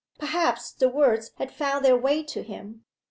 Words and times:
Perhaps 0.17 0.71
the 0.71 0.89
words 0.89 1.29
had 1.37 1.51
found 1.51 1.85
their 1.85 1.95
way 1.95 2.23
to 2.23 2.41
him? 2.41 2.85